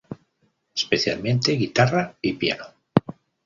Especialmente 0.75 1.51
guitarra 1.55 2.17
y 2.23 2.33
piano. 2.33 2.65